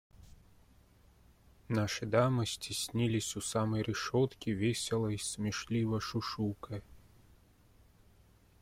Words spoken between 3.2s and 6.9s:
у самой решетки, весело и смешливо шушукая.